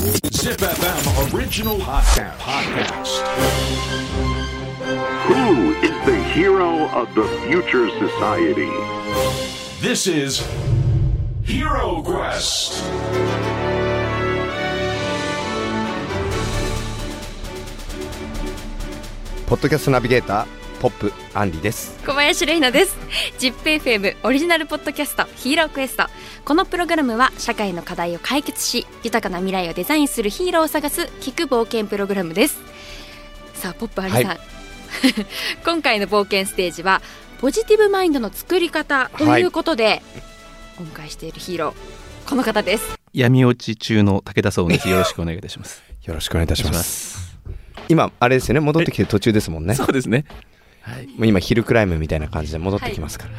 [0.00, 2.38] Zip FM original podcast.
[2.38, 3.20] podcast.
[5.28, 8.70] Who is the hero of the future society?
[9.82, 10.40] This is
[11.44, 12.82] Hero Quest.
[19.46, 21.95] ポッドキャストナビゲーター ポップアンリです。
[22.07, 22.97] 小林玲奈です。
[23.37, 26.05] ZIPFM オリジナルポッドキャストヒーロークエスト。
[26.43, 32.59] このプログラムは社会の課題を解決し豊かな未来をデザインするヒーローを探す聞く冒険プログラムです。
[33.53, 34.39] さあポップアンリさん、はい。
[35.63, 37.03] 今回の冒険ステージは
[37.39, 40.01] ポジティブマインドの作り方ということで、
[40.79, 42.95] お迎えしているヒーローこの方です。
[43.13, 44.89] 闇落ち中の武田壮です。
[44.89, 45.83] よろしくお願いいたします。
[46.05, 47.37] よろしくお願いいたします。
[47.87, 48.61] 今あれですよね。
[48.61, 49.75] 戻ってきて途中ですもんね。
[49.75, 50.25] そうですね。
[50.81, 51.07] はい。
[51.07, 53.31] もう今ヒルクライムみたいな感じで戻ってきますから、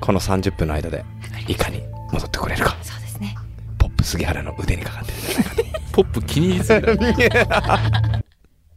[0.00, 1.04] この30分の間で
[1.48, 2.76] いかに戻ってこれるか。
[2.82, 3.36] そうですね。
[3.78, 5.62] ポップ杉原の腕にかかってるんじゃないかと。
[5.92, 7.80] ポップ気に入りすぎだ。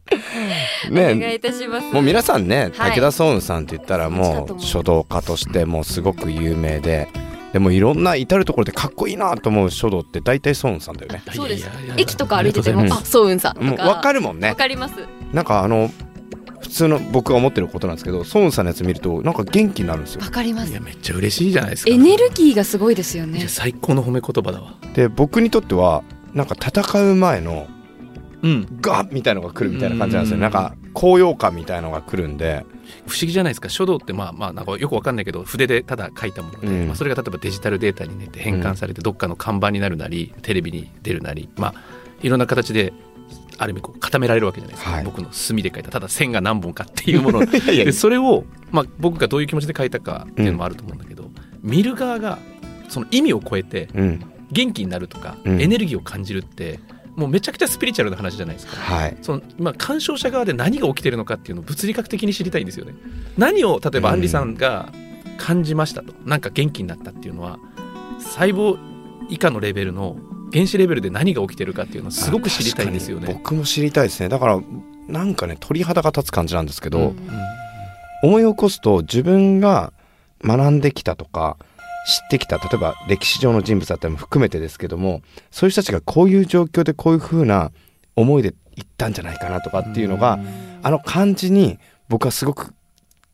[0.90, 1.92] お願いねいたします。
[1.92, 2.94] もう皆さんね、はい。
[2.94, 7.08] 武田壮雲さんって言ったらもう書道家としてもうすごく有名で
[7.52, 11.22] でもいろんな至る所でかっこいいなと思う書道って大体壮雲さんだよね。
[11.32, 11.68] そうです。
[11.96, 13.66] 駅とか歩いててもありがとうございますあそううんさんとか。
[13.66, 14.94] もう分かるもんわねかります。
[15.32, 15.90] なんかあの
[16.60, 21.90] 普通の僕が思ってることなんですけどソンさんのやつ見るとなんか元気になるんですよわかりますいやめっちゃ嬉しいじゃないですか。
[21.90, 24.74] エネルギーがすごいですよねいや最高の褒め言葉だわ。
[24.94, 26.02] で僕にとっては
[26.34, 27.66] なんか戦う前の
[28.42, 28.66] うん。
[28.80, 32.64] ガッみたいのが来るみたいな感じなんですようんなんか高揚感みたいのが来るんで
[33.06, 33.68] 不思議じゃないですか。
[33.68, 41.74] 書道ってまあまあなんかよくわかんないけど筆でただ書いたもので、うんまあそれが例えばデジタルデータにねって変換されてどっかの看板になるなり、テレビに出るなり、まあ
[42.22, 42.92] いろんな形で。
[43.58, 45.04] ある意味こう固められるわけじゃないですか、はい。
[45.04, 51.30] 僕の墨で書いたただ線が何本かっていうもの でそれを、まあ、僕がどういう気持ちで書いたかっていうのもあると思うんだけど、
[51.62, 52.38] 見る側が
[52.88, 54.20] その意味を超えてうん。
[54.52, 55.60] 元気になるとか、うん。
[55.60, 56.78] エネルギーを感じるって
[57.16, 58.76] もうめちゃくちゃスピリチュアルな話じゃないですか。
[58.76, 59.16] はい。
[59.22, 62.94] その今鑑賞者側で何が起きてるのかっていうのを物理学的に知りたいんですよね。
[63.38, 64.92] 何を例えばうんアンリさんが
[65.38, 67.58] 感じましたと、なんか元気になったっていうのは
[68.20, 68.78] 細胞
[69.28, 70.16] 以下のレベルの
[70.52, 73.32] 原子レベルで何が起きてるかっていうのをすごく知りたいんですよね。
[73.32, 74.28] 僕も知りたいですね。
[74.28, 74.60] だから
[75.08, 77.16] なんかね鳥肌が立つ感じなんですけど、うん。
[78.22, 79.92] 思い起こすと自分が
[80.42, 81.56] 学んできたとか
[82.06, 87.72] 知ってきた例えば歴史上の人物だったりも含めてですけどもそういう人たちがこういう状況でこういう風な
[88.14, 90.38] 思いで行ったんじゃないかなとかっていうのが、
[90.82, 91.78] あの感じに
[92.08, 92.74] 僕はすごく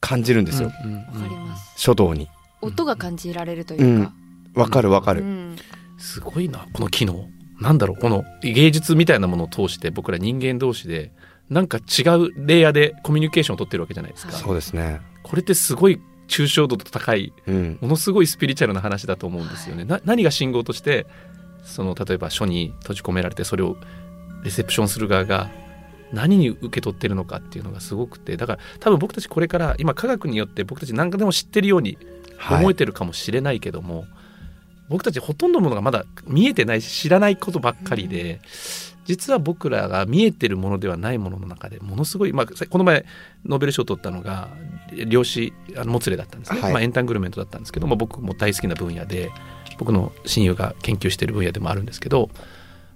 [0.00, 1.74] 感じるんですよ、うんうんわかります。
[1.76, 2.28] 書道に。
[2.60, 4.12] 音が感じられるというか、
[4.54, 5.56] わかるわかる、うん
[6.02, 7.28] すごいなこの機能。
[7.60, 11.12] なんだろうこの芸術みたいなものを通して僕ら人間同士で
[11.48, 15.00] なんか違うレイヤーでコミュニケーションを取ってるわけじゃないですか、そうですね。
[15.22, 17.78] これってすごい抽象度と高いうん。
[17.80, 19.84] ものすごいスピリチュアルな話だと思うんですよね。
[19.84, 21.06] な何が信号として
[21.62, 23.76] その例えば書に閉じ込められてそれを
[24.42, 25.50] レセプションする側が
[26.12, 31.96] 何に受け取ってるのかっていうのがすごくてだから多分僕たちこれから今科学によって僕たち何かでも知ってるように
[32.38, 32.60] はい。
[32.60, 34.04] 思えてるかもしれないけども、
[34.92, 38.40] 僕たちほとんどのものがまだ見えてないし知らないことばっかりで、
[39.06, 43.04] 実は僕らが見えてるものではないものの中でものすごい、まあ、さこの前
[43.44, 44.50] ノーベル賞を取ったのが
[45.08, 46.72] 量子あのモツレだったんですね、はい。
[46.72, 49.30] まあ、エンタングルメントだったんですけど、まあ、僕も大好きな分野で
[49.78, 52.30] 僕の親友が研究している分野でもあるんですけど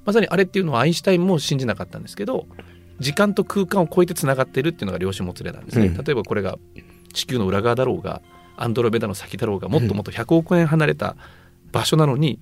[0.05, 2.47] まさにあれっていうのはアインシュタインも信じなかったんですけど
[3.01, 5.97] 時間と空間を超えてつながってるっていうのが量子もつれなんですね、うん。
[5.97, 6.59] 例えばこれが
[7.15, 8.21] 地球の裏側だろうが
[8.57, 11.17] アンドロメダの先だろうがもっともっと100億円離れた
[11.72, 12.41] 場所なのに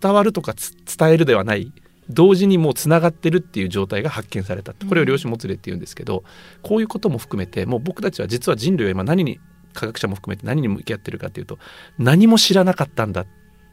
[0.00, 1.72] 伝わるとかつ伝えるではない
[2.08, 6.24] 同時にもうつながってるっていう状態が発見されたこれを量子もつれっていうんですけど、
[6.62, 9.38] こういうことも含めてもう僕たちは実は人類は今何に
[9.72, 11.58] 科学者も含めて何に向き合ってるかっていうと
[11.98, 13.26] 何も知らなかったんだ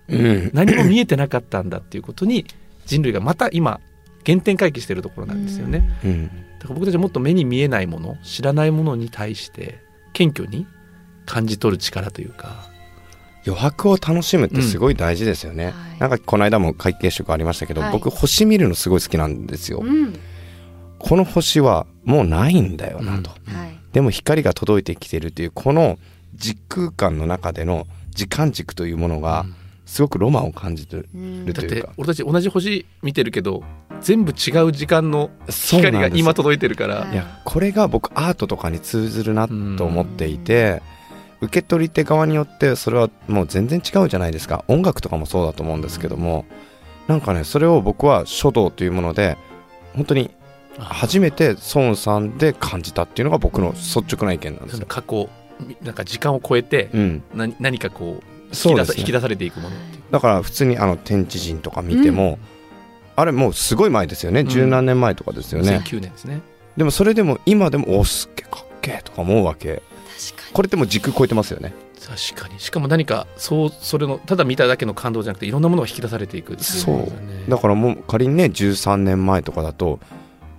[0.08, 0.52] うん。
[0.54, 2.46] 何も見えてなかったんだっていうことに
[2.86, 3.80] 人類がまた今
[4.26, 5.90] 原点回帰してるところなんですよね。
[6.04, 6.28] うん。
[6.60, 9.80] だから僕たちはもっと目に見えないもの知らないものに対して
[10.14, 10.68] 謙虚に
[11.26, 12.70] 感じ取る力というか
[13.48, 15.74] 余白を楽しむってすごい大事ですよね、はい。
[16.00, 17.92] なんかこの間も会計色ありましたけど、はい。
[17.94, 20.14] 僕星見るのすごい好きなんですよ、うん。
[21.00, 23.38] この星はもうないんだよなと、はい。
[23.94, 25.98] でも光が届いてきてるっていうこの
[26.36, 29.46] 時空間の中での時間軸というものが
[29.86, 33.64] すごくロマンを感じてるうんだってというか、俺たち同じ星見てるけど
[34.02, 36.96] 全部違う時間の光が今届いてるから。
[36.96, 40.82] はいいやこれが僕アートとかに通ずるなと思っていて
[41.42, 44.64] 受け取り手側によってそれはもう全然違うじゃないですか。
[44.68, 46.46] 音楽とかもそうだと思うんですけども。
[47.08, 49.38] なんかねそれを僕は書道というもので
[49.96, 50.32] 本当に
[50.78, 54.86] 初めて孫さんで感じたっていうのが僕の率直な意見なんです。
[54.86, 55.30] 過去
[55.82, 59.76] なんか時間を超えてうん、何何かこう引き出さ引き出されていくもの
[60.12, 62.38] だから普通にあの天地人とか見ても、
[63.16, 64.44] あれもうすごい前ですよね。
[64.44, 64.48] ん。
[64.48, 66.42] 十何年前とかですよね、2009年ですね。
[66.78, 69.82] でもそれでも今でもおすっげえかっけえとか思うわけ
[70.54, 71.74] これってもう時空超えてますよね。
[72.00, 72.60] 確かに。
[72.60, 77.50] しかも何かそうそれのただ見ただけの感動じゃなくていろんなものが引き出されていくっていそう。
[77.50, 80.00] だからもう仮にね13年前とかだと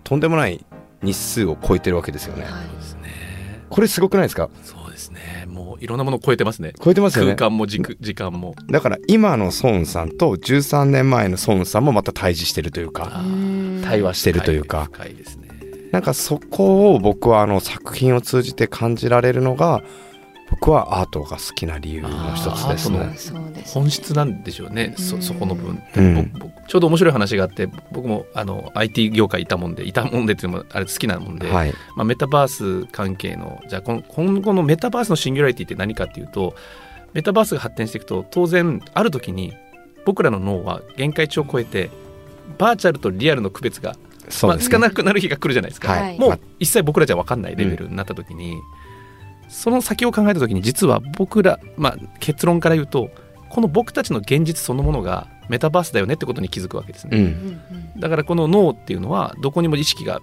[0.04, 0.64] とんでもない
[1.02, 2.62] 日数を超えてるわけですよね、に、はい。
[3.70, 4.50] これすごくないですか？
[4.64, 5.46] そうですね。
[5.46, 6.72] もういろんなものを超えてますね。
[6.82, 7.34] 超えてますよね。
[7.36, 8.54] 空間も時時間も。
[8.68, 13.22] だから今の孫さんと13年前の孫さんもまた対峙してるというか。
[13.84, 14.88] 対話してるというか。
[14.92, 15.47] 深いですね
[15.92, 19.82] なんかそこを僕はあの作品を通じて感じられるのが
[20.50, 23.14] 僕はアートが好きな理由の一つですね。
[23.66, 25.04] 本質なんでしょうね、うん。
[25.04, 26.32] そそこの分、うん。
[26.66, 36.54] ちょうど面白い話があって僕もあの IT 業界いたもんでいたもんでっていうのもあれ好きなもんで、はい、まあ、メタバース関係のじゃあこの今後のメタバースのシンギュラリティって何かっていうと
[37.12, 39.54] メタバースが発展していくと当然ある時に
[40.06, 41.90] 僕らの脳は限界値を超えて
[42.56, 43.94] バーチャルとリアルの区別が、
[44.28, 44.72] まあ、つそうですね。
[44.72, 46.18] かなくなる日が来るじゃないですか、はい。
[46.18, 48.56] もう一切僕らじゃ分かんないレベルになった時に、
[49.48, 53.10] その先を考えた時に実は僕ら、まあ、結論から言うと
[53.48, 57.16] この僕たちの現実そのものがメタバースだよねってことに気づくわけですね。
[57.16, 57.26] う、うん
[57.96, 60.20] んだからこの脳っていうのはどこにも意識が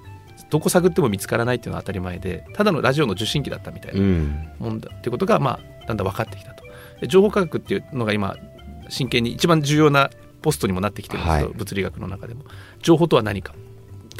[0.51, 6.63] どこ探っても見つからないっていうのは当たり前でただのラジオの受信機だったみたいなうん、もんだっていうことがまあだんだん分かってきたと。
[7.01, 8.35] で情報科学っていうのが今
[8.89, 10.11] 真剣に一番重要な
[10.43, 11.57] ポストにもなってきてるんですけど、はい。
[11.57, 12.43] 物理学の中でも。
[12.83, 13.55] 情報とは何か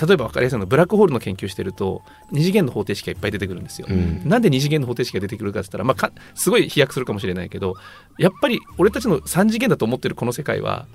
[0.02, 2.02] 例えば分かりやすいのはブラックホールの研究してると
[2.32, 4.22] 二次元の方程式がいっぱい出てくるんですよ、うん。
[4.28, 7.76] なんで二次元の方程式が出てくるかって言ったら、まあか、すごい飛躍するかもしれないけど
[8.18, 10.86] やっぱり俺たちの3次元だと思ってるこの世界は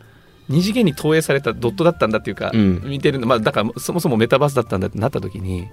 [0.49, 2.83] 二次元に投影されたドットだったんだっていうか、うん。
[2.85, 5.69] 見てるの、まあ、だからそもそもメタバースだったんだってなった時に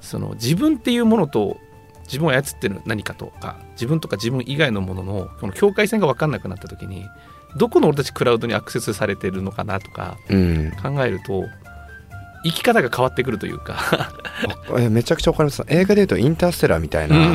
[0.00, 1.58] その自分っていうものと
[2.04, 7.06] 自分を操ってる何かとか自分とか自分以外のもののこの境界線が分かんなくなった時に
[7.56, 11.44] どこの俺たちクラウドにアクセスされてるのかなとかうん、考えると
[12.44, 14.12] 生き方が変わってくるというか。
[14.78, 15.62] えめちゃくちゃわかります。
[15.68, 17.34] 映画でいうとインターステラーみたいな、う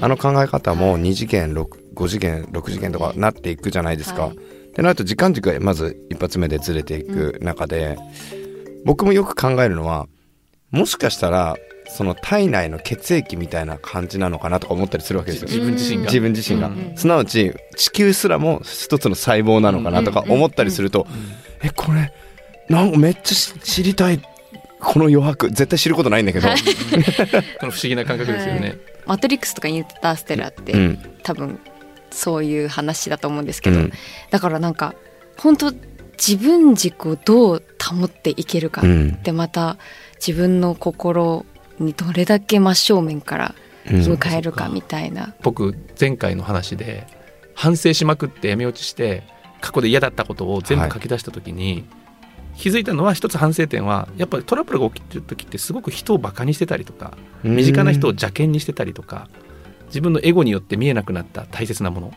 [0.00, 4.22] あの考え方も2次元6 5次元6次元とかなっていくじゃないですか。
[4.22, 4.36] はい。
[4.36, 4.36] っ
[4.74, 7.98] てなると時間軸がまず一発目でずれていく中で、
[8.84, 10.06] 僕もよく考えるのは
[10.70, 11.56] もしかしたら
[11.88, 15.48] その体内の血液みたいな感じなのかなとか思ったりするわけですよ。
[15.48, 16.04] 自分自身が。
[16.06, 21.06] 自分自身が、うんすなわち地球すらも一つの細胞なのかなとか思ったりすると、
[21.62, 22.12] えこれ
[22.68, 24.22] なんかめっちゃし知りたい
[24.82, 26.48] この余白絶対知ることないんだけど、
[27.60, 28.76] この不思議な感覚ですよね。
[29.06, 30.98] マトリックスとかインターステラーって、うん。
[31.22, 31.60] 多分
[32.10, 33.92] そういう話だと思うんですけど、うん。
[34.30, 34.94] だからなんか
[35.36, 35.72] 本当
[36.18, 39.22] 自分軸をどう保っていけるか、うん。
[39.22, 39.78] でまた
[40.16, 41.46] 自分の心
[41.78, 43.54] にどれだけ真正面から
[43.90, 44.02] うん。
[44.02, 47.06] 向かえるかみたいな、僕前回の話で
[47.54, 49.22] 反省しまくってやめ落ちして
[49.60, 51.84] 過去で嫌だったことを全部書き出した時に、
[52.56, 59.28] 気づいたのは一つ反省点はやっぱりトラブルが起きてる時ってすごく人をバカにしてたりとか身近な人を邪険にしてたりとか
[59.86, 62.12] 自分のエゴによって見えなくなった大切なもの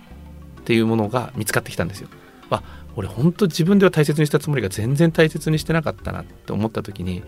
[0.61, 2.09] っていうものが見つかってきたんですよ。
[2.49, 2.63] あ
[2.95, 7.23] 俺本当自分では大切にしたつもりが全然大切にしてなかったなって思った時に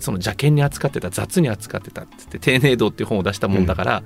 [0.00, 4.02] その邪険に扱ってた雑に扱ってたっつって丁寧度っていう本を出したもんだから、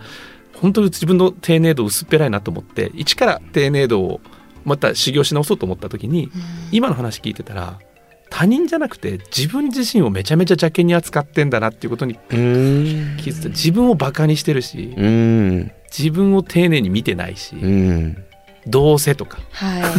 [0.55, 4.20] 本当に自分の丁寧度薄っぺらいなと思って一から丁寧度を
[4.64, 6.31] また修行し直そうと思った時に
[6.73, 7.79] 今の話聞いてたら
[8.31, 13.17] 他人じゃなくて自分自身をめちゃめちゃ邪険に扱ってんだなっていうことにうん。
[13.19, 15.72] 気づいた自分をバカにしてるしうん。
[15.96, 18.24] 自分を丁寧に見てないし、うん。
[18.67, 19.39] どうせとか。
[19.53, 19.94] は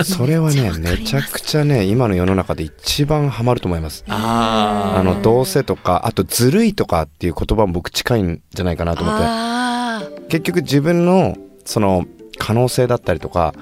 [0.00, 0.04] い。
[0.04, 4.04] それはねめっちゃくちゃね今の世の中で一番ハマると思います。
[4.08, 5.00] あー。
[5.00, 10.28] あのどうせとかあとずるいとかっていう言葉も僕近いんじゃないかなと思って。
[10.28, 12.06] 結局自分のその
[12.38, 13.54] 可能性だったりとか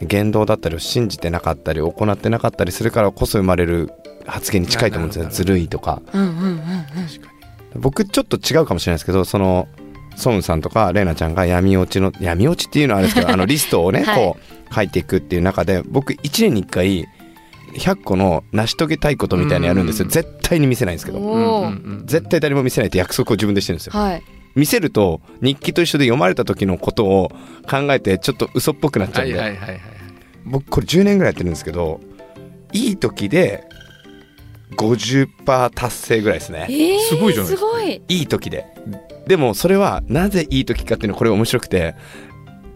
[0.00, 3.90] 言動だったりを信じてなかったり行ってなかったりするからこそ生まれる
[4.26, 5.28] 発言に近いと思うんですよ。
[5.30, 6.02] ずるいとか。
[7.74, 9.68] 僕ちょっと違うかもしれないですけどその
[10.16, 17.06] ソンさんとかレイナちゃんが闇落ちの闇落ちっていうのはあれですけどあのリストをね、はいこう書いていくっていう中で僕1年に1回
[17.72, 20.04] 100個の成し遂げたいことみたいなのやるんですよ。
[20.04, 21.72] うん絶対に見せないんですけど。
[22.04, 23.92] 絶対誰も見せないって約束を自分でしてるんですよ。
[23.94, 24.22] はい
[24.58, 27.30] 見せると日記と一緒で読まれた時のことを
[27.70, 29.80] 考えてちょっと嘘っぽくなっちゃうんで、はいはいはいはい
[30.44, 32.00] 僕これ10年ぐらいやってるんですけど
[32.72, 33.68] いい時で
[34.76, 36.66] 50%達成ぐらいですね。
[36.70, 38.02] えー、すごいじゃないですすごい。
[38.08, 38.66] いい時で。
[39.26, 41.94] でもそれはなぜいい時かっていうのはこれ面白くて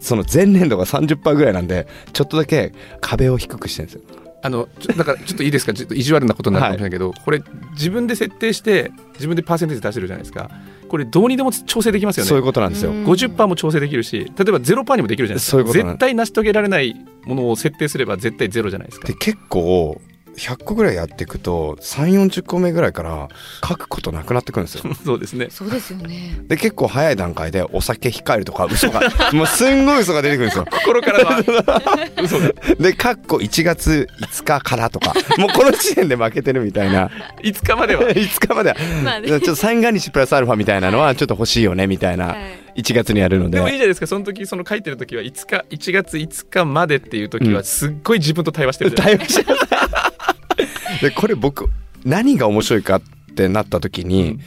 [0.01, 5.73] その前年度が30%ぐらいなんでちょっとだけ壁を低くしてるんですよあのちょだからちょっといいですか？
[5.73, 10.51] ちょっと意地悪なことになるかもしれないけど、これ自分で設定して自分でパーセンテージ出してるじゃないですか。
[10.89, 12.29] これどうにでも調整できますよね。
[12.29, 12.91] そういうことなんですよ。
[12.91, 13.05] うん。
[13.07, 15.51] 50%も調整できるし例えば0%にもできるじゃないですか。
[15.53, 16.95] そういうことなん絶対成し遂げられない
[17.25, 19.07] ものを設定すれば絶対ゼロじゃないですか。
[19.09, 20.01] で結構
[20.37, 23.29] 100個ぐらいやっていくと3 4 0個目ぐらいから
[23.67, 24.95] 書くことなくなってくるんですよ。
[25.05, 25.49] そうですね。
[25.51, 26.39] そうですよね。
[26.49, 29.01] で結構早い段階でお酒控えるとか嘘が
[29.33, 30.67] もうすんごい嘘が出てくるんですよ。
[30.71, 31.39] 心からは。
[32.23, 37.11] 嘘がでかっこ1月5日からとかもうこの時点で負けてるみたいな。
[37.43, 38.03] 5日までは。
[38.03, 38.77] 5日までは。
[39.05, 39.29] まあね。
[39.29, 42.62] ちょっと三が日プラスアルファみたいなのはちょっと欲しいよねみたいなはい。
[42.77, 43.59] 1月にやるので。
[43.59, 44.07] でもいいじゃないですか。
[44.07, 49.72] その時その書いてる時は5日1月5日までっていう時はすっごい自分と対話してるじゃない対応して
[51.01, 51.69] でこれ僕
[52.05, 53.03] 何が面白いかっ
[53.35, 54.39] てなった時に、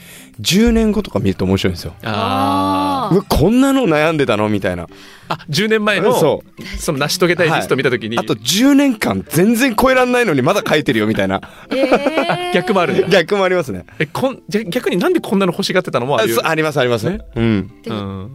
[0.41, 1.93] 10年後とか見ると面白いんですよ。
[2.03, 4.49] あうわこんなの悩んでたの？
[4.49, 4.85] みたいな。
[4.85, 4.89] ー
[5.27, 6.43] あ10年前のそ
[6.79, 11.41] その成し遂げたいリストを見た時に、あと10年間全然超えらんないのにまだ書いてるよみたいな。
[11.69, 12.35] えー。
[12.53, 13.85] 逆もある逆もありますね。
[13.99, 16.05] えこんじゃ逆になんでこんなの欲しがってたの？
[16.05, 17.09] もあるよあそうありますあります。
[17.09, 17.19] ね。
[17.35, 17.71] うん。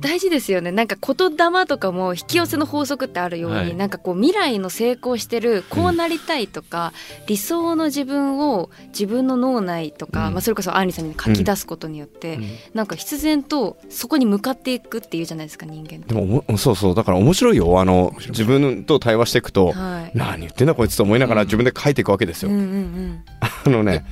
[0.01, 0.73] 大事ですよね。
[0.73, 3.75] なんか言霊とかも引き寄せの法則ってあるように、はい。
[3.75, 6.93] なんかこう未来の成功してるこうなりたいとか、
[7.27, 10.35] 理想の自分を自分の脳内とか、うん。
[10.35, 12.47] まあ、それこそアンリさんに書き出すことによって、うん。
[12.75, 16.15] なんか必然とそこに向かっていくっていうじゃないですか人間って。
[16.15, 17.81] でもおもそうそうだから面白いよ。
[17.81, 20.19] あの自分と対話していくと、はい。
[20.19, 22.51] 何言ってんだこいつと思いながら自分で書いていくわけですよ。
[22.51, 24.05] うんうんうん、あのね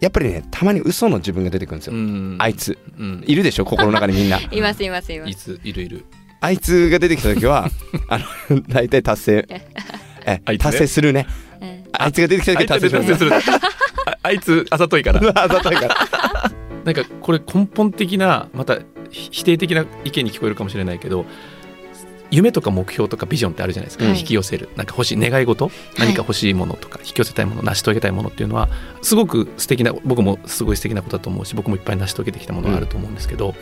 [0.00, 1.94] やっぱりねたまに嘘の自分が出てくるんですよ。
[1.94, 2.78] うんあいつ。
[2.98, 3.24] うん。
[3.26, 4.38] いるでしょ心の中にみんな。
[4.52, 5.30] いますいますいます。
[5.30, 6.04] いついるいる。
[6.40, 7.70] あいつが出てきた時は
[8.08, 8.18] あ
[8.50, 9.48] の大体達成。
[10.26, 11.26] え達成するね。
[11.60, 11.84] うん。
[11.92, 13.34] あいつが出てきた時達成する達成する。
[13.34, 15.20] ああいつあざといから。
[15.34, 15.96] あざといから
[16.84, 18.78] なんかこれ根本的なまた
[19.10, 21.24] ひ否定的な意見に聞こえるかもしれないけど
[22.30, 24.18] 夢とか目標とかビジョンってあるじゃないですか、はい。
[24.18, 24.68] 引き寄せる。
[24.76, 28.68] なんか欲しい願い事、何か欲しいものとか引き寄せたいもの成し遂げたいものっていうのは
[29.02, 33.54] すごく素敵な僕もすごい素敵なことだと思うし僕もいっぱい成し遂げてきたものがあると思うんですけど、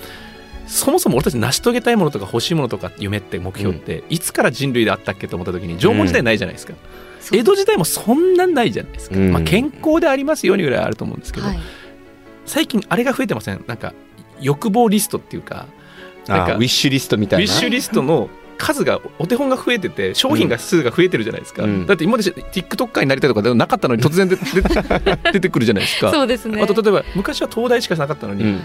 [0.66, 6.72] そもそも俺たち成し遂げたいものとか欲しいものとか夢って目標って、いつから人類であったっけと思った時に縄文時代ないじゃないですか、
[7.20, 9.32] そう江戸時代もそんなんないじゃないですか、うん。
[9.32, 11.58] まあ、健康でありますようにぐらいあると思うんですけど、はい、
[12.46, 13.64] 最近あれが増えてません？
[13.66, 13.94] なんか
[14.40, 15.66] 欲望リストっていうか
[16.26, 17.44] なんかあウィッシュリストみたいな？
[17.44, 21.86] ウィッシュリストの数がお手本が増えてて商品が数が増えてるじゃないですか、うん。
[21.86, 24.36] だって今まで TikToker になりたいとかでなかったのに突然で
[25.24, 26.12] で出てくるじゃないですか。
[26.12, 26.62] そうですね。
[26.62, 28.60] あと例えば昔は東大しかなかったのに、うん。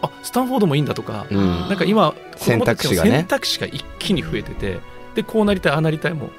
[0.00, 1.38] あスタンフォードもいいんだとか、うん。
[1.68, 3.10] なんか今選択肢がね。
[3.10, 4.78] 選択肢が一気に増えてて
[5.14, 6.30] でこうなりたいああなりたいも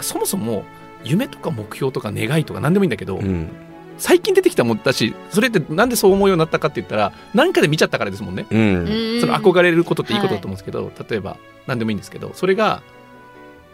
[0.00, 0.64] そもそも
[1.02, 3.48] 夢とか目標とか願いとか何でもいいんだけど、うん
[4.00, 8.46] 最近出てきたもんだしそれってなんでそう思うようになったかって言ったら何かで見ちゃったからですもんね。
[8.50, 9.20] うん。
[9.20, 12.82] その憧れることっていいことだと思うんですけど、例えば何でもいいんですけどそれが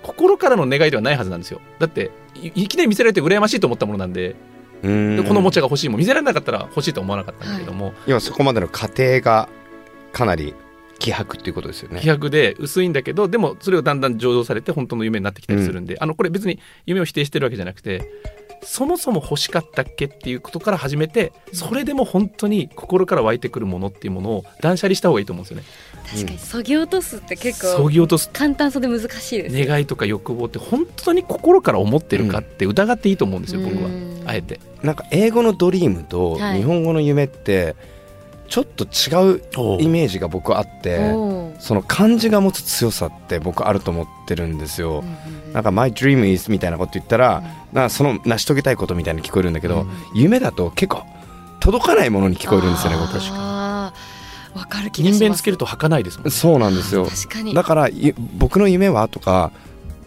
[0.03, 1.61] 心からの願いではないはずなんですよ。
[1.79, 4.37] だっていいきなり見せられて羨ましいと思ったものなんで
[4.83, 5.17] うん。
[5.17, 9.49] でこのおもちゃが欲しいもん見せられなかったら欲しいと思わなかったんだけども、要はそこまでの過程が
[10.13, 10.55] かなり
[10.99, 12.01] 希薄っていうことですよね。
[12.01, 18.11] 飛躍で薄いんだけどでもそれをだんだん醸造されて本当の夢になってきたりするんで、あのこれ別に夢を否定してるわけじゃなくて
[18.63, 25.65] そもそも欲しかったっけっていうことから始めてそれでも本当に心から湧いてくるものっていうものを断捨離した方がいいと思うんですよね。
[26.11, 26.39] 確かに。
[26.39, 28.31] そぎ落とすって結そ構ぎ落とす。
[28.33, 29.67] 簡単そうで難しいです。
[29.67, 33.87] 願いとか欲望って本当に心から思ってるかって疑っていいと思うんですよ、僕は。
[33.87, 34.23] うん。
[34.27, 34.61] あえて。
[34.83, 36.59] なんか英語のドリームとはい。
[36.59, 37.75] 日本語の夢って
[38.49, 39.43] ちょっと違う
[39.81, 40.99] イメージが僕はあって
[41.59, 45.05] その漢字が持つ強さって僕あると思ってるんですよ。
[45.53, 51.05] なんか My dream is みたいなこと言ったらなその成し遂げたいことみたいに聞こえるんだけど、うん夢だと結構
[51.61, 55.19] 届かないものに聞こえるんですよね僕あーわかる気がします。
[55.19, 56.31] 人弁つけると儚ないですもんね。
[56.31, 57.05] そうなんですよ。
[57.07, 57.53] 確かに。
[57.55, 59.53] だからい僕の夢はとか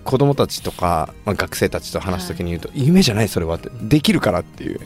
[0.04, 3.70] 子供たちとか、まあ、学生たちと話す時に言うと、夢じゃないそれはって。
[3.82, 4.80] できるからっていう。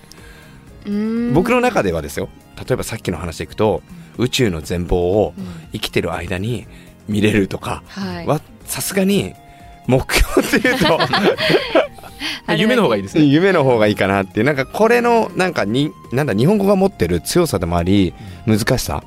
[0.85, 1.33] うん。
[1.33, 2.27] 僕の中ではですよ
[2.67, 3.81] 例えばさっきの話でいくと
[4.17, 5.45] 宇宙の全貌をうん。
[5.73, 6.67] 生きてる間に
[7.07, 7.83] 見れるとか
[8.27, 9.33] はさすがに
[9.87, 10.99] 目標っていうと
[12.55, 13.23] 夢の方がいいですね。
[13.25, 14.45] 夢の方がいいかなっていう。
[14.45, 18.13] なんかこれのなんかになんだ日本語が持ってる強さでもあり
[18.45, 19.03] 難しさ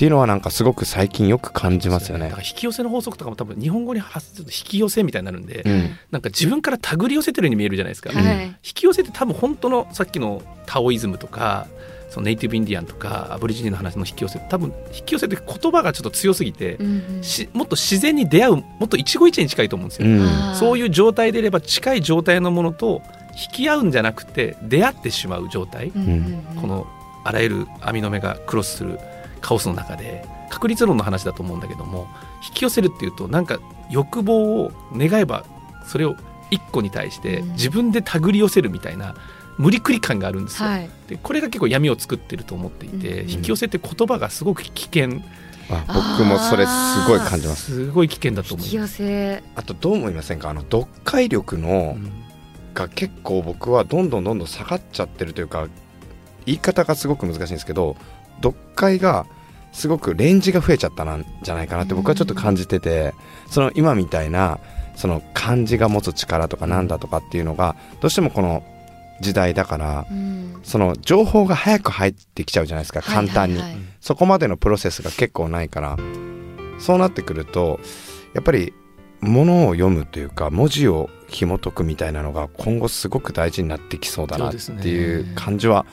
[0.00, 2.24] っていうのはなんかすごく最近よく感じますよね。
[2.24, 5.90] だから引き寄せの法則とかも多分日本語に発すると引き寄せみたいになるんで、うん。
[6.10, 8.10] なんか自分から手繰り寄せてるように見えるじゃないですか。
[8.10, 8.46] はい。
[8.46, 11.66] 引き寄せって多分本当のさっきのタオイズムとか
[12.08, 17.22] そのネイティブインディアンとかアボリジニの話の引き寄せ多分引き寄せって言葉がちょっと強すぎて、うんうん。
[17.22, 20.54] しもっと自然に出会うもっと一期一会に近いと思うんですよ、うん。
[20.54, 23.02] そういう状態でいれば近い状態のものと
[23.32, 26.60] 引き合うんじゃなくて出会ってしまう状態、うんうんうん。
[26.62, 26.86] この
[27.22, 28.98] あらゆる網の目がクロスする
[29.40, 32.08] カオスの中で確率論の話だと思うんだけども
[32.46, 33.58] 引き寄せるっていうとなんか
[33.90, 35.44] 欲望を願えば
[35.86, 36.16] それを
[36.50, 39.14] 一個に対してうん自分で手繰り寄せるみたいな
[39.58, 40.68] 無理くり感があるんですよ。
[40.68, 40.90] はい。
[41.08, 45.22] でこれが結構闇を作ってると思っていて、うん引き寄せって言葉がすごく危険
[45.70, 49.02] あ僕もそれすごい感じますすごい危険だと思います。
[49.02, 49.42] 引き寄せ。
[49.54, 50.50] あとどう思いませんか？
[50.50, 52.12] あの読解力のうん
[52.72, 55.66] が結構僕はどんどんどんどん下がっちゃってるというか
[56.46, 57.96] 言い方がすごく難しいんですけど
[58.42, 59.26] 読解が
[59.72, 63.14] すごくレンジが増えちゃったなんじゃないかなって僕はちょっと感じてて
[63.48, 64.58] その今みたいな
[64.96, 68.64] その漢字が持つ力とかなんだとかっていうのがどうしてもこの
[69.20, 70.60] 時代だからうん。
[70.62, 73.72] その情報が早く入ってきちゃうじゃないですか簡単に、はいはい。
[73.72, 75.98] はいそこまでのプロセスが結構ないから。
[76.80, 77.78] そうなってくると
[78.34, 78.72] やっぱり
[79.20, 85.84] 物を読むというか文字を紐解くみたいなのが今後すごく大事になってきそうだなっていう感じは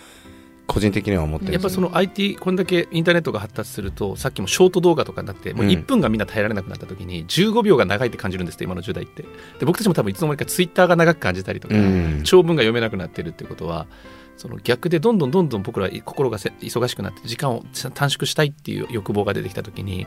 [0.68, 5.72] 個人的には思ってるやっぱその IT こんだけインターネットが発達するとさっきもショート動画とかになってもううん。
[5.72, 9.24] 1分がみんな耐えられなくなった時に15秒が長いって感じるんですって今の時代って。
[9.60, 12.22] で僕たちも多分いつの間にかツイッターが長く感じたりとか、うん。
[12.24, 13.88] 長文が読めなくなってるっていうことは
[14.36, 20.06] その逆でどんどんどんどん僕ら心がせ忙しくなって時間を短縮したいっていう欲望が出てきた時に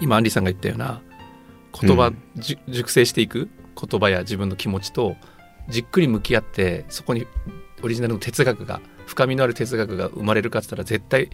[0.00, 1.02] 今アンリさんが言ったような
[1.78, 2.16] 言葉、うん。
[2.68, 5.16] 熟成していく言葉や自分の気持ちと
[5.68, 7.26] じっくり向き合ってそこに
[7.82, 11.30] オリジナルの哲学が深みのある哲学が生まれるかって言ったら絶対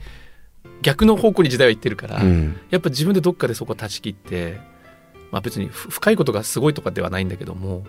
[0.83, 2.57] 逆の方向に時代は行ってるから、うん。
[2.71, 4.61] やっぱ自分でどっかでそこを断ち切って、
[5.31, 7.85] まあ、別にふ深いことがすごいとかではないんだけども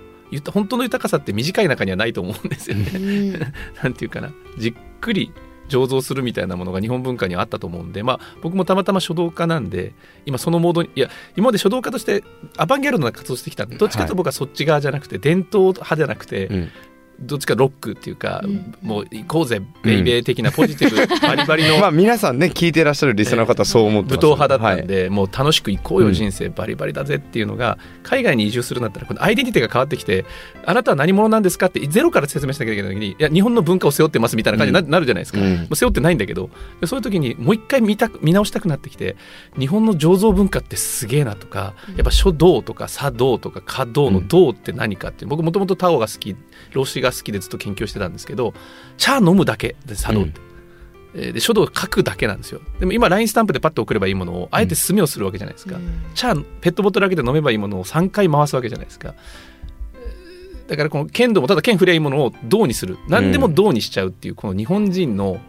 [0.52, 2.92] 本当の豊かさって短い中にはないと思うんですよね。
[2.94, 3.40] うん。
[3.82, 4.32] なんていうかな。
[4.58, 5.32] じっくり
[5.70, 9.94] 醸造するみたいなものが日本文化にはあったと思うんで、まあ、僕もたまたま書道家なんで
[10.26, 12.24] 今そのモードにいや今まで書道家として
[12.58, 16.70] アバンギャルドな活動してきたんでどっちかというと僕はそっち側じゃなくて、伝統派じゃなくて、うん
[17.22, 18.76] どっちかロックっていうか、うん。
[18.82, 20.96] もう行こうぜベイベー的なポジティブ
[21.28, 26.14] バリバリのまあ皆さんね聞いていらっしゃるリスナーの方はそう思ってます武闘派だったんで、もう楽しく行こうようん。
[26.14, 30.26] 人生バリバリだぜっていうのが海外に移住するんだったらこのアイデンティティが変わってきて
[30.66, 35.56] あなたは何者なんですかってゼロから説明しなきゃいけない時にいや日本の文化を背負ってますみたいな感じにな,、なるじゃないですか、うん。
[35.58, 36.50] もう背負ってないんだけど
[36.82, 39.16] でそういう時にもう一回見たく見直したくなってきて
[39.58, 46.36] 日本の醸造文化ってすげえなとかやっぱ書道とか茶道とか華道の道って何かって僕もともとタオが好き
[46.74, 48.54] 老子が好きでずっと研究してたんですけど
[48.98, 50.42] 茶飲むだけで茶道って。
[50.42, 50.50] えー
[51.12, 52.62] で書道を書くだけなんですよ。
[52.80, 55.80] でも今 LINE スタンプでパッと送ればいいものをあえて墨をするわけじゃないですか、
[56.14, 59.16] 茶ペットボトルだけで飲めばいいものを3回回すわけじゃないですか。
[59.96, 63.00] えーだからこの剣道もただ剣振りゃいいものを銅にする。
[63.08, 65.42] 何でも銅にしちゃうっていうこの日本人の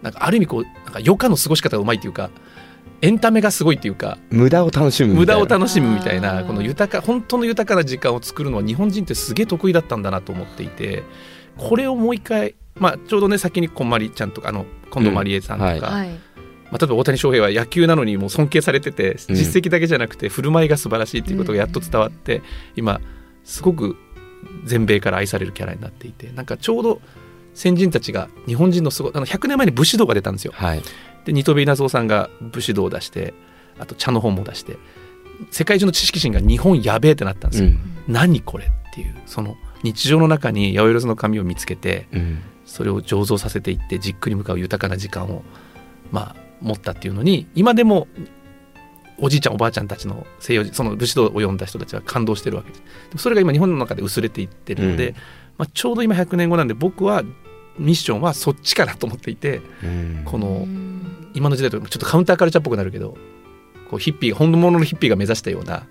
[0.00, 2.30] なんかある意味こうなんか余暇の過ごし方がうまいっていうか
[3.02, 5.40] エンタメがすごいっていうか無駄を楽しむみたいな。
[5.40, 11.02] 無駄を楽しむみたいあなーこの豊か本当の豊かな時間を作るのは日本人ってすげえ得意だったんだなと思っていて
[11.56, 15.90] これをもう一回、まあ、ちょうどね先にこんまりちゃんとかあの近藤まりえさんとか、うんはい。
[15.90, 16.08] はい。
[16.70, 19.34] まあ、例えば大谷翔平は野球なのにもう尊敬されててうん。
[19.34, 22.40] 実績だけじゃなくて振る舞いが素晴らしいっていうことがやっと伝わって
[22.76, 23.00] 今
[23.44, 23.96] すごく
[24.64, 27.00] 全米から愛されるキャラになっていてなんかちょうど
[27.54, 30.52] 先人たちが日本人のすごいあの100年前に武士道が出たんですよ。
[30.54, 30.82] はい
[31.24, 33.34] で二戸部稲造さんが武士道を出して
[33.78, 34.76] あと茶の本も出して
[35.50, 37.70] 世界中の知識人が日本やべえってなったんですよ。
[37.70, 37.78] うん。
[38.08, 42.42] 何これっていうその日常の中に八百万の紙を見つけてうん。
[42.64, 45.42] それを醸造させていってじっくり向かう豊かな時間を
[46.10, 48.06] まあ持ったっていうのに今でも
[49.18, 52.82] おじいちゃんおばあちゃんたちの西洋人その武士道を読んだ人たちは感動してるわけです。
[53.18, 55.14] それが今日本の中で薄れていってるので、うん。
[55.58, 57.22] まあ、ちょうど今100年後なんで僕は
[57.78, 60.22] ミッションはそっちかなと思っていてうん。
[60.24, 60.92] このうん。
[61.34, 63.16] 今の時代とちょっとカウンターカルチャーっぽくなるけど
[63.90, 65.86] こうヒッピー本物のヒッピーが目指したような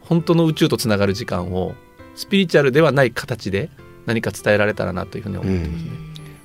[0.00, 1.74] 本当の宇宙とつながる時間を
[2.14, 3.70] スピリチュアルではない形で
[4.06, 5.90] 何か伝えられたらなというふうに思ってますね。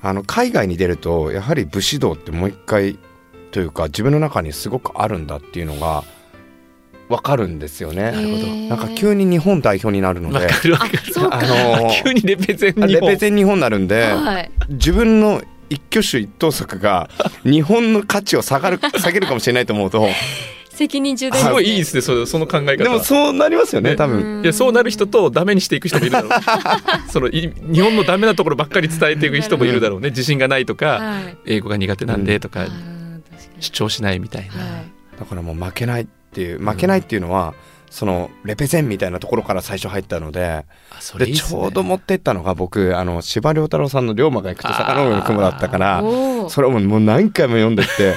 [0.03, 2.97] あの海外に出るとやはり武士道ってもう一回
[3.51, 6.03] というか自分の中にすごくあるんだっていうのが
[7.11, 8.11] 分かるんですよね。
[8.11, 8.47] なるほど。
[8.47, 10.99] なんか急に日本代表になるのわで、かるわかる。
[11.31, 11.41] あ
[11.81, 12.87] のー急にレペゼン日本。
[12.89, 14.51] レペゼン日本になるんで、はい。
[14.69, 17.09] 自分の一挙手一投足が
[17.43, 20.05] 日本の価値を下がる下げるかもしれないと思うと
[20.69, 22.83] 責任重大すごいいいですねそのその考え方。
[22.83, 23.95] でもそうなりますよねね。
[23.95, 24.41] 多分。
[24.43, 26.31] いやそうなる人とダメにしていく人もいるだろう。
[27.11, 31.37] そのい日本のダメなところばっかり伝えていく人もいるだろうね自信がないとかはい。
[31.45, 33.61] 英語が苦手なんでとかあー確かに。
[33.61, 35.19] 主張しないみたいな、はい。
[35.19, 37.53] だからもう負けないっていう負けないっていうのは、
[37.89, 41.37] そのレペゼンみたいなところから最初入ったのであそれでね。
[41.37, 46.01] ちょうど持ってったのが僕あの司馬遼太郎さんの「龍馬が行くと魚の雲」だったから
[46.47, 48.15] それをもう何回も読んでって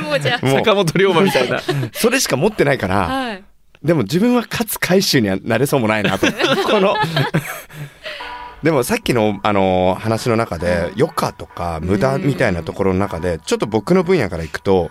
[0.00, 1.60] もうじゃあもう坂本龍馬みたいな。
[1.92, 3.44] それしか持ってないからはい。
[3.84, 6.26] でも自分は勝海舟にはなれそうもないなと。
[6.70, 6.94] この
[8.62, 14.90] でもさっきのあの話の中で余暇とか無駄みたいなところの中でちょっと僕の分野からいくと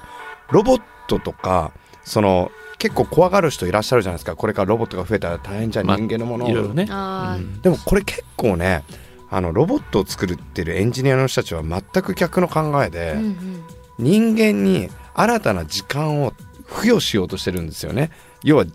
[0.52, 1.72] ロボットとか
[2.06, 4.36] その結構怖がる人いらっしゃるじゃないですか。
[4.36, 5.88] これからロボットが増えたら大変じゃん。
[5.88, 6.50] まあ人間のものを。
[6.50, 6.88] いろいろね。
[6.90, 7.62] うん。
[7.62, 8.84] でもこれ結構ね
[9.30, 13.64] あのロボットを作ってるエンジニアの人たちは全く逆の考えで、うんうん。
[13.98, 16.34] 人間に新たな時間を
[16.68, 18.12] 付与しようとしてるんですよね。
[18.44, 18.66] 要は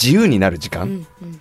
[0.00, 1.40] 自由になる時間、うんうん。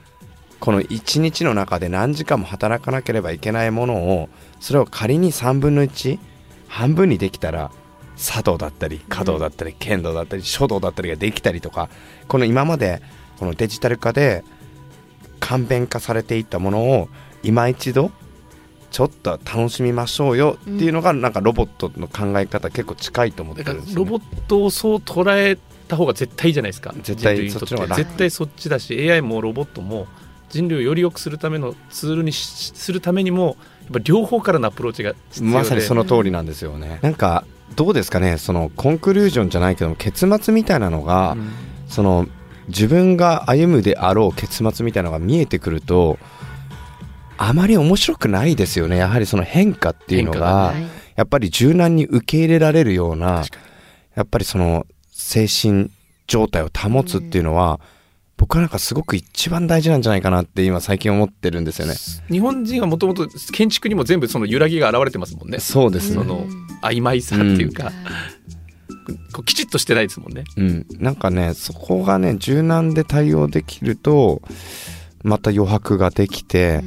[0.60, 6.20] この1日の中で何時間も働かなければいけないものをそれを仮に3分の1
[6.68, 7.72] 半分にできたら
[8.18, 11.90] 茶道だったり華道だったり剣道だったり書道だったりができたりとか
[12.28, 13.02] この今まで
[13.40, 14.44] このデジタル化で
[15.40, 17.10] 簡便化されていったものを
[17.44, 18.12] 今一度
[18.90, 26.94] ちょっと楽しみましょうよっていうのがなんかロボットの考え方結構近いと思ってるんですよ、ね、らロボットをそう捉えた方が絶対いいじゃないですか。
[27.02, 28.04] 絶対そっちの方が楽。
[28.04, 30.08] 絶対そっちだし AI もロボットも
[30.50, 35.58] 人類をより良くするためのツールにしするためにもやっぱ両方からのアプローチが必要で。
[35.58, 41.50] まさにその通りなんですよね、なんかどうですかねそのコンクルージョンじゃないけども結末みたいなのが、うん。
[41.88, 42.28] その
[42.68, 46.20] 自分が歩むであろう結末みたいなのが見えてくると
[47.38, 48.98] あまり面白くないですよね。
[48.98, 50.74] やはりその変化っていうのが、
[51.16, 53.46] やっぱり柔軟に受け入れられるような
[54.16, 55.92] やっぱりその精神
[56.26, 57.80] 状態を保つっていうのは、
[58.38, 61.96] 僕はなんかすごく一番大事なんじゃないかなって今最近思ってるんですよね。
[62.30, 65.60] 日本人はもともと建築にも全部その揺らぎが現れてますもんね。
[65.60, 66.16] そうですね。
[66.16, 66.46] その
[66.84, 67.92] 曖昧さっていうか、
[69.34, 70.44] こうきちっとしてないですもんね。
[70.56, 74.42] うん、なんかねそこがね柔軟で対応できると
[75.24, 76.84] また余白ができて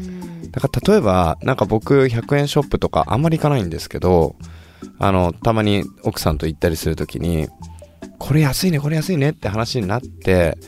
[0.51, 4.37] だから例えばなんか僕100円ショップとかあんまり行かないんですけど
[4.99, 7.49] あのたまに奥さんと行ったりするときに
[8.19, 10.59] これ安いねこれ安いねって話になって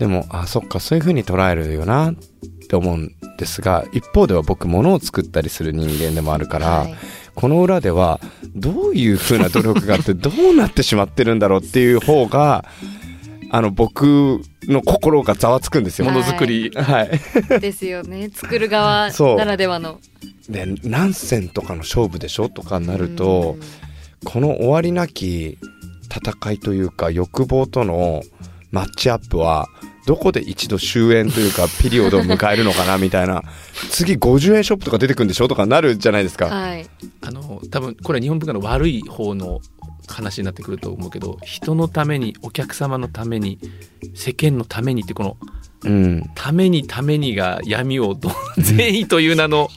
[0.00, 2.14] でもあそっかそういう風に捉えるよなっ
[2.68, 6.96] て思うんですが一方では僕物を作ったりする人間でもあるから、はい。
[7.34, 8.18] この裏では
[8.56, 12.64] どういう風な努力があって どうなってしまってるんだろうっていう方が
[13.50, 16.06] あの僕の心がざわつくんですよ。
[16.06, 17.10] ものづくり、はい、
[17.60, 18.30] ですよね。
[18.34, 19.36] 作る側そう。
[19.36, 20.00] ならではの。
[20.48, 23.58] で何戦とかの勝負でしょとかになると、
[24.24, 25.58] この終わりなき
[26.10, 28.22] 戦いというか欲望との
[28.70, 29.68] マッチアップは
[30.06, 33.42] どこで一度終焉というかピリオドを迎えるのかなみたいな。
[33.90, 35.48] 次50円ショップとか出てくるんでしょ？
[35.48, 36.46] とかなるじゃないですか。
[36.46, 36.86] はい。
[37.22, 39.60] あの多分これは日本文化の悪い方の
[40.06, 43.58] 話になってくると思うけど人のためにお客様のために
[44.14, 45.36] 世間のためにってこの
[45.84, 49.70] うん、ためにためにが闇をど善意という名の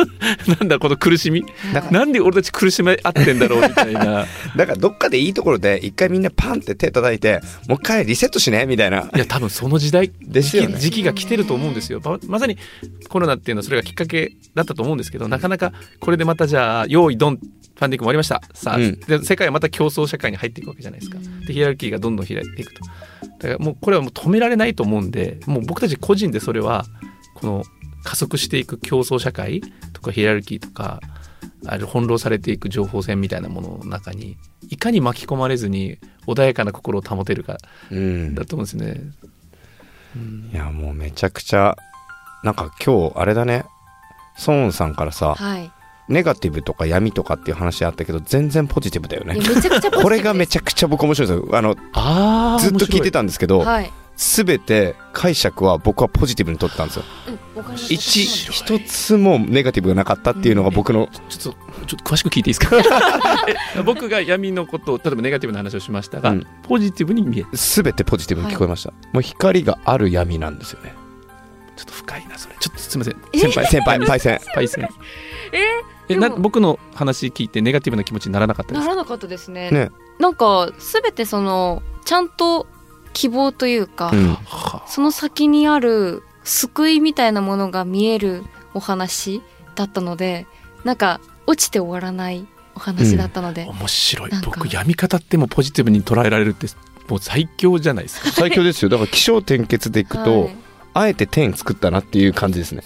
[0.60, 1.44] なんだこの苦しみ？
[1.90, 4.26] なんで俺たち苦しめ合ってんだろうみたいな。
[4.56, 9.08] だからどっかでいいところで一回みんなパンって手叩いてもう一回リセットしねみたいな。
[9.14, 10.78] いや多分その時代ですよね。
[10.78, 12.00] 時期が来てると思うんですよ。
[12.04, 12.58] ままさに
[13.08, 18.42] コロナっていうのはそれがきっかけだったと思うんですけどなかなかこれでまたじゃあ用意ドンファンディングも終わりました。
[18.54, 19.00] さあ、うん。
[19.00, 21.18] で世界はまた競争社会に入っていくわけじゃないですか。
[21.46, 22.80] でヒエラルキーがどんどん開いていくと。
[23.38, 26.84] だからもうこれはもう止められないと思うんでもう僕たち個人でそれは
[27.34, 27.64] この
[28.04, 29.62] 加速していく競争社会
[29.92, 31.00] とかヒエラルキーとか
[31.66, 34.36] あれ翻弄されていく情報戦みたいなものの中に
[34.68, 37.58] いかに巻き込まれずに穏やかな心を保てるか
[37.90, 38.34] うん。
[38.34, 39.00] だと思うんですね。
[40.52, 41.76] いやもうめちゃくちゃ
[42.42, 43.64] なんか今日あれだね。
[44.36, 45.70] ソーンさんからさはい
[46.10, 49.36] ネガティブとか闇とかっていう話あったけど全然ポジティブだよね。
[49.38, 50.02] いやめちゃくちゃポジティブです。
[50.02, 51.28] これがめちゃくちゃ僕面白い。
[51.28, 53.90] ですよあのあずっと聞いてたんですけどはい。
[54.16, 57.04] 全て解釈は僕はポジティブに取ってたんですよ。
[57.88, 62.76] 一一つもネガティブがなかったっていうのが僕のちょっとちょっと詳しく聞いていいですか？
[63.78, 66.46] え僕が闇のことを例えばネガティブな話をしましたが、うん。
[66.62, 67.46] ポジティブに見える。
[67.52, 70.92] 全てポジティブに聞こえました、もう光がある闇なんですよね
[71.76, 74.88] ちょっと深いなそれちょっとすみませんえ先輩先輩パイセンパイセンえ
[76.12, 78.88] えな僕の話聞いてネガティブな気持ちにならなかったですか？
[78.88, 79.70] らななかったですね。
[79.70, 79.90] ね。
[80.18, 82.66] なんかすべてそのちゃんと
[83.12, 84.34] 希望というか、うん。
[84.44, 88.44] はその先にある救いみたいなものが見える
[88.74, 89.42] お話
[89.74, 90.46] だったので
[90.84, 94.30] なんか落ちて終わらないお話だったので、あ面白い。
[94.44, 96.66] 僕闇方ってもポジティブに捉えられるって
[97.08, 98.30] もう最強じゃないですか。
[98.30, 98.88] 最強ですよ。
[98.88, 100.56] だから起承転結でいくと、はい。
[100.92, 102.82] あえて点作ったなっていう感じですね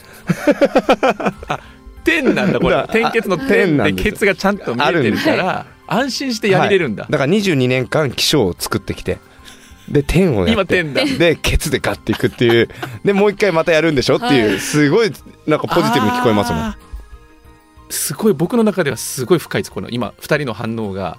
[2.04, 2.74] 点なんだこれ。
[2.74, 7.12] だ点結の点でケツがちゃんと見えてるから安心してやりれるんだ、はい。
[7.12, 9.18] だから22年間起承を作ってきて。
[9.88, 10.80] で点をやって。
[10.80, 11.04] 今点だ。
[11.04, 12.68] でケツでガッていくっていう。
[13.04, 14.60] でもう一回またやるんでしょっていう、はい。
[14.60, 15.12] すごい
[15.46, 16.74] なんかポジティブに聞こえますもん。
[17.90, 21.18] すごい僕の中ではすごい深いですこの今2人の反応が。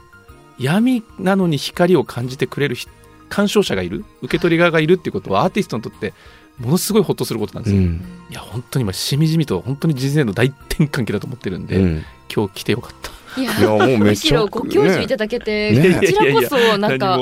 [0.57, 2.87] 闇なのに光を感じてくれるひ
[3.27, 4.05] 鑑賞者がいる？
[4.21, 6.13] 受け取り側がいるっていうことはアーティストにとって
[6.59, 8.01] ものすごいホッとすることなんですよ、うん。
[8.29, 12.05] いや本当に今しみじみと本当に人生の大転換期だと思ってるんで、うん。
[12.33, 13.11] 今日来てよかった。
[13.41, 15.95] いやいやもうめむっちゃしろご教授いただけて、ね。
[15.95, 17.21] こちらこそなんか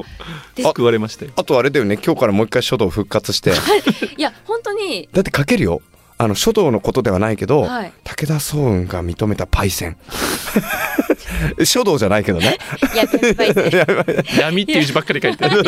[0.56, 1.32] 救われましたよ。
[1.36, 1.98] あとあれだよね。
[1.98, 3.52] 今日からもう一回書道復活して。
[4.18, 5.10] いや本当に。
[5.12, 5.82] だって書けるよ。
[6.20, 7.94] あの書道のことではないけど、はい。
[8.04, 9.98] 武田壮雲が認めたパイセン
[11.64, 12.58] 書道じゃないけどね。
[14.40, 15.64] 闇っていう字ばっかり書いてある。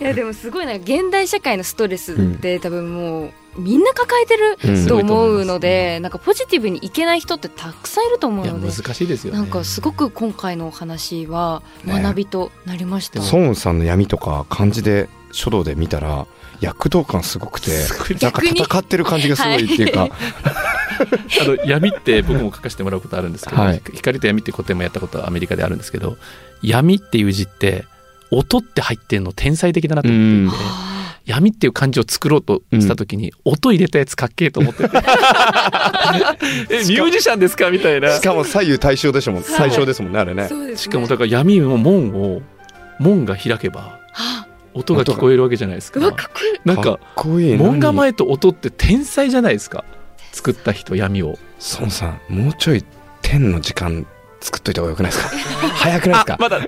[0.00, 4.86] いやでもすごいな現代社会のストレスって多分もうみんな抱えてるうん。
[4.86, 9.38] と思うので、なんかポジティブにいけない人ってたくさんいると思ういやので難しいですよね。
[9.38, 16.26] なんかすごく今回のお話は学びとなりました、孫雲さんの闇とか漢字で書道で見たら
[16.60, 17.70] 躍動感すごくて
[18.20, 20.08] なんか戦ってる感じがすごいっていうか、
[21.40, 23.82] あの闇って僕も書かせてもらうことあるんですけど、はい。
[23.94, 26.16] 光と闇って古典もやったことはアメリカであるんですけど
[26.62, 27.84] 闇っていう字って
[28.30, 30.92] 音って入ってるの天才的だなと思っていて、あ
[31.24, 34.96] 闇っていう漢字を作ろうとした時に、音入れたやつかっけえと思ってて。
[36.68, 38.16] えミュージシャンですかみたいな。
[38.16, 39.42] しかも左右対称でしょもん。
[39.42, 40.48] 最初ですもんねあれね。
[40.48, 42.42] ね、しかもだから闇の門を
[42.98, 46.00] 門が開けばは音が聞こえるわけじゃないですか。
[46.00, 46.60] あうわかっこいい。
[46.64, 47.80] なんか門何？
[47.80, 49.84] 構えと音って天才じゃないですか
[50.32, 51.38] 作った人闇を。
[51.78, 52.84] 孫さんもうちょい
[53.22, 54.06] 天の時間
[54.40, 55.36] 作っといた方がよくないですか？
[55.76, 56.36] 早くないですか？
[56.40, 56.58] まだ。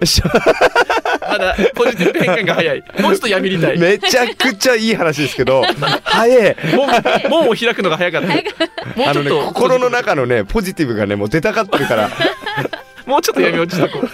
[1.26, 2.84] まだポジティブ変換が早い。
[3.00, 3.78] もうちょっと闇りたい。
[3.78, 5.62] めちゃくちゃいい話ですけど
[6.04, 6.56] 早い。
[6.76, 6.88] 門
[7.30, 9.10] 門を開くのが早かった。
[9.10, 12.10] あのね心の中のねポジティブがねもう出たがってるから。
[13.06, 14.08] もうちょっと闇落ちたこう。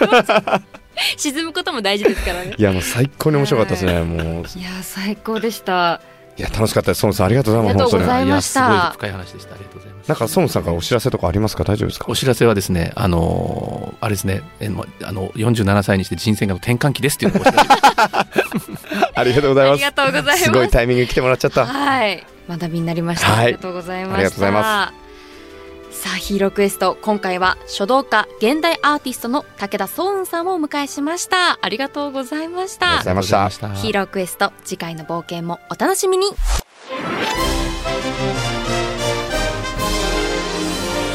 [1.17, 2.53] 沈むことも大事ですからね。
[2.57, 4.45] いやもう最高に面白かったですねもう。
[4.59, 6.01] いや最高でした
[6.37, 7.03] いや楽しかったです。
[7.05, 7.83] 孫さんありがとうございます。
[7.83, 8.59] ありがとうござい本当にました。
[8.59, 9.53] いやすごい深い話でした。
[9.53, 10.07] ありがとうございます。
[10.09, 11.63] なんか孫さんからお知らせとかありますか？
[11.63, 12.05] 大丈夫ですか？
[12.09, 17.69] お知らせはですねあのーあれですねえまあの47歳にして人生がの転換期ですっていうのをお知らせ
[19.13, 19.85] ありがとうございます。
[19.85, 20.43] ありがとうございます。
[20.43, 21.65] すごいタイミングに来てもらっちゃった。
[21.65, 22.25] はい。
[22.49, 23.45] 学びになりました、はい。
[23.45, 24.93] ありがとうございました
[26.01, 26.97] さあヒーロークエスト。
[27.03, 31.59] 今回は書道家現代アーティストの武田壮雲さんをお迎えしました。
[31.61, 32.87] ありがとうございました。
[32.87, 33.69] ありがとうございました。
[33.75, 36.25] ヒーロークエスト次回の冒険もお楽しみに。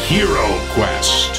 [0.09, 0.31] Hero
[0.77, 1.36] Quest.